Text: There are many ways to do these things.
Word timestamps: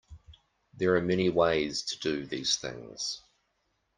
There 0.73 0.95
are 0.95 1.01
many 1.03 1.29
ways 1.29 1.83
to 1.83 1.99
do 1.99 2.25
these 2.25 2.55
things. 2.57 3.21